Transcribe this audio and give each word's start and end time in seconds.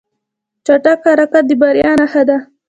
چټک 0.65 0.99
حرکت 1.11 1.43
د 1.47 1.51
بریا 1.61 1.91
نښه 1.99 2.23
ده. 2.27 2.37